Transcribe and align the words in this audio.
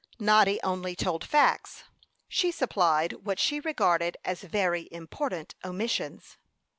Noddy 0.17 0.59
only 0.63 0.95
told 0.95 1.23
facts; 1.23 1.83
she 2.27 2.51
supplied 2.51 3.13
what 3.23 3.37
she 3.37 3.59
regarded 3.59 4.17
as 4.25 4.41
very 4.41 4.89
important 4.91 5.53
omissions. 5.63 6.37